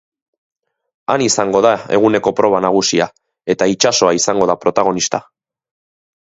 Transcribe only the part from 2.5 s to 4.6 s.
nagusia, eta itsasoa izango da